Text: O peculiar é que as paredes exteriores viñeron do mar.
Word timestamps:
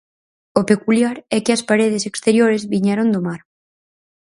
O 0.59 0.61
peculiar 0.71 1.15
é 1.35 1.37
que 1.43 1.51
as 1.53 1.65
paredes 1.69 2.03
exteriores 2.11 2.67
viñeron 2.73 3.07
do 3.13 3.21
mar. 3.27 3.41